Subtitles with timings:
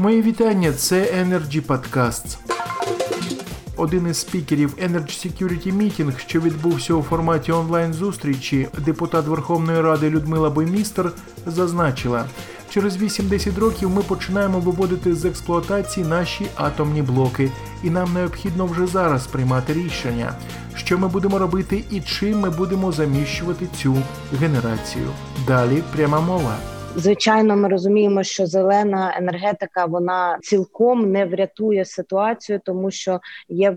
[0.00, 0.72] Моє вітання.
[0.72, 2.36] Це Energy Podcasts.
[3.76, 10.50] Один із спікерів Energy Security Meeting, що відбувся у форматі онлайн-зустрічі, депутат Верховної Ради Людмила
[10.50, 11.12] Боймістер
[11.46, 12.24] зазначила,
[12.70, 17.50] через 8-10 років ми починаємо виводити з експлуатації наші атомні блоки,
[17.82, 20.32] і нам необхідно вже зараз приймати рішення,
[20.74, 23.96] що ми будемо робити і чим ми будемо заміщувати цю
[24.40, 25.06] генерацію.
[25.46, 26.58] Далі пряма мова.
[26.98, 33.76] Звичайно, ми розуміємо, що зелена енергетика вона цілком не врятує ситуацію, тому що є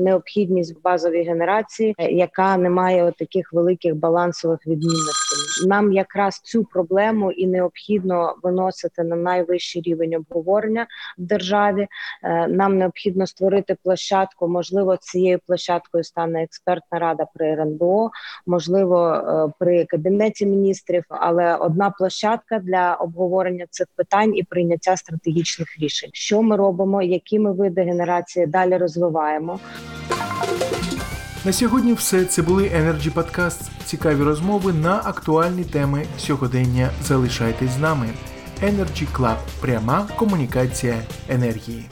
[0.00, 5.39] необхідність в базовій генерації, яка не має таких великих балансових відмінностей.
[5.66, 10.86] Нам якраз цю проблему і необхідно виносити на найвищий рівень обговорення
[11.18, 11.88] в державі.
[12.22, 14.48] Е, нам необхідно створити площадку.
[14.48, 18.10] Можливо, цією площадкою стане експертна рада при РНБО,
[18.46, 25.78] можливо, е, при кабінеті міністрів, але одна площадка для обговорення цих питань і прийняття стратегічних
[25.80, 26.10] рішень.
[26.12, 29.60] Що ми робимо, які ми види генерації далі розвиваємо.
[31.44, 33.68] На сьогодні все це були Energy Podcasts.
[33.84, 36.90] Цікаві розмови на актуальні теми сьогодення.
[37.02, 38.08] Залишайтесь з нами.
[38.62, 39.36] Energy Club.
[39.60, 41.84] пряма комунікація енергії.